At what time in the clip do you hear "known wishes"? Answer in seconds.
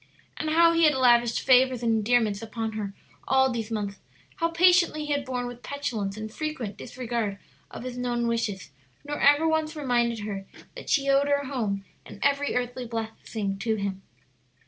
7.99-8.71